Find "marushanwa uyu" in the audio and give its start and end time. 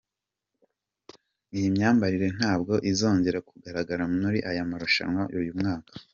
4.69-5.53